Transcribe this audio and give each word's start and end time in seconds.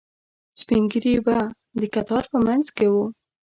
سپینږیري 0.61 1.15
به 1.25 1.37
د 1.79 1.81
کتار 1.95 2.23
په 2.31 2.37
منځ 2.45 2.65
کې 2.75 2.85
وو. 2.93 3.05